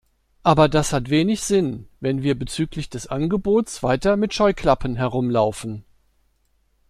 [0.41, 5.85] Aber das hat wenig Sinn, wenn wir bezüglich des Angebots weiter mit Scheuklappen herumlaufen.